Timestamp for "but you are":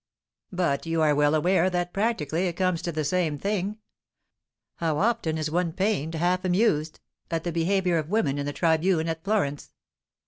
0.51-1.13